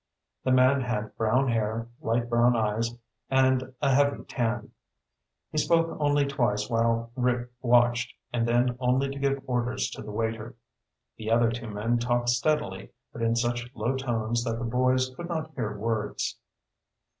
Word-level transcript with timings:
The 0.43 0.51
man 0.51 0.81
had 0.81 1.15
brown 1.15 1.49
hair, 1.49 1.87
light 2.01 2.27
brown 2.27 2.55
eyes, 2.55 2.95
and 3.29 3.71
a 3.83 3.93
heavy 3.93 4.23
tan. 4.23 4.71
He 5.51 5.59
spoke 5.59 5.95
only 5.99 6.25
twice 6.25 6.67
while 6.71 7.11
Rick 7.15 7.51
watched, 7.61 8.15
and 8.33 8.47
then 8.47 8.75
only 8.79 9.09
to 9.11 9.19
give 9.19 9.43
orders 9.45 9.91
to 9.91 10.01
the 10.01 10.09
waiter. 10.09 10.55
The 11.17 11.29
other 11.29 11.51
two 11.51 11.67
men 11.69 11.99
talked 11.99 12.29
steadily, 12.29 12.89
but 13.13 13.21
in 13.21 13.35
such 13.35 13.69
low 13.75 13.95
tones 13.95 14.43
that 14.43 14.57
the 14.57 14.65
boys 14.65 15.13
could 15.15 15.29
not 15.29 15.51
hear 15.53 15.77
words. 15.77 16.39